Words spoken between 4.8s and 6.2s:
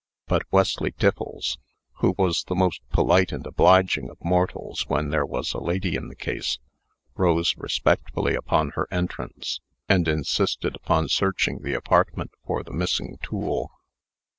when there was a lady in the